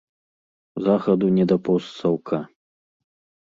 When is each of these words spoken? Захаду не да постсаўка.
Захаду 0.87 1.29
не 1.37 1.45
да 1.51 1.57
постсаўка. 1.67 2.41